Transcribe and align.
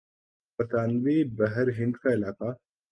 برطانوی 0.59 1.17
بحر 1.37 1.67
ہند 1.77 1.95
کا 2.01 2.13
علاقہ 2.13 2.51